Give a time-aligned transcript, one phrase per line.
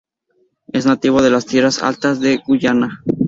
[0.73, 3.03] Es nativo de las tierras altas de Guyana.